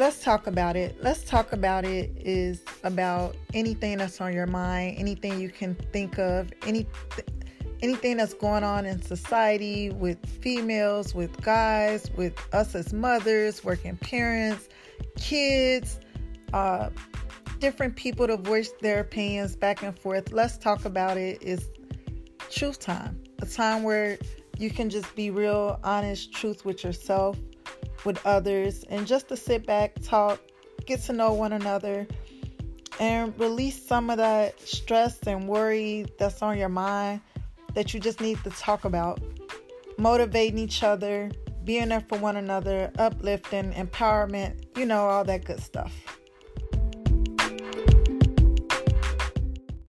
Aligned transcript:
let's 0.00 0.24
talk 0.24 0.46
about 0.46 0.76
it. 0.76 0.96
Let's 1.02 1.24
talk 1.24 1.52
about 1.52 1.84
it 1.84 2.10
is 2.16 2.62
about 2.84 3.36
anything 3.52 3.98
that's 3.98 4.18
on 4.18 4.32
your 4.32 4.46
mind, 4.46 4.96
anything 4.96 5.38
you 5.38 5.50
can 5.50 5.74
think 5.74 6.18
of, 6.18 6.50
any 6.66 6.86
anything 7.82 8.16
that's 8.16 8.32
going 8.32 8.64
on 8.64 8.86
in 8.86 9.02
society 9.02 9.90
with 9.90 10.18
females, 10.24 11.14
with 11.14 11.38
guys, 11.42 12.10
with 12.16 12.34
us 12.54 12.74
as 12.74 12.94
mothers, 12.94 13.62
working 13.62 13.98
parents, 13.98 14.70
kids, 15.18 16.00
uh, 16.54 16.88
different 17.58 17.94
people 17.94 18.26
to 18.26 18.38
voice 18.38 18.72
their 18.80 19.00
opinions 19.00 19.54
back 19.54 19.82
and 19.82 19.98
forth. 19.98 20.32
Let's 20.32 20.56
talk 20.56 20.86
about 20.86 21.18
it 21.18 21.42
is 21.42 21.68
truth 22.48 22.78
time. 22.78 23.22
A 23.42 23.46
time 23.46 23.82
where 23.82 24.16
you 24.56 24.70
can 24.70 24.88
just 24.88 25.14
be 25.14 25.30
real, 25.30 25.78
honest, 25.84 26.32
truth 26.32 26.64
with 26.64 26.84
yourself 26.84 27.36
with 28.04 28.24
others 28.26 28.84
and 28.84 29.06
just 29.06 29.28
to 29.28 29.36
sit 29.36 29.66
back, 29.66 29.94
talk, 30.02 30.40
get 30.86 31.00
to 31.02 31.12
know 31.12 31.32
one 31.32 31.52
another, 31.52 32.06
and 32.98 33.38
release 33.38 33.86
some 33.86 34.10
of 34.10 34.18
that 34.18 34.60
stress 34.60 35.18
and 35.26 35.48
worry 35.48 36.06
that's 36.18 36.42
on 36.42 36.58
your 36.58 36.68
mind 36.68 37.20
that 37.74 37.94
you 37.94 38.00
just 38.00 38.20
need 38.20 38.42
to 38.44 38.50
talk 38.50 38.84
about. 38.84 39.20
Motivating 39.98 40.58
each 40.58 40.82
other, 40.82 41.30
being 41.64 41.88
there 41.88 42.00
for 42.00 42.18
one 42.18 42.36
another, 42.36 42.90
uplifting, 42.98 43.72
empowerment, 43.72 44.64
you 44.76 44.86
know, 44.86 45.06
all 45.06 45.24
that 45.24 45.44
good 45.44 45.60
stuff. 45.60 46.09